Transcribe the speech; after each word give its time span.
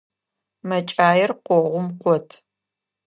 Мэкӏаир 0.67 1.31
къогъум 1.45 1.87
къот. 2.01 2.27